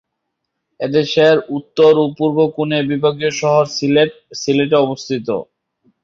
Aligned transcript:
এটি 0.79 0.93
দেশের 0.95 1.35
উত্তর-পূর্ব 1.57 2.37
কোণের 2.55 2.83
বিভাগীয় 2.91 3.31
শহর 3.41 3.63
সিলেটে 4.41 4.77
অবস্থিত। 4.77 5.27